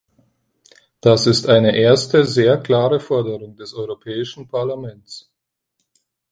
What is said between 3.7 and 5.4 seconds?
Europäischen Parlaments.